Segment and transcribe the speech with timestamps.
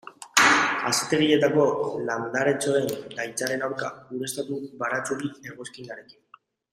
[0.91, 1.65] Hazitegietako
[2.07, 6.19] landaretxoen gaitzaren aurka, ureztatu baratxuri-egoskinarekin.